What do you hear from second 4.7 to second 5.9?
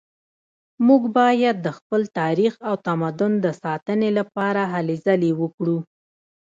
هلې ځلې وکړو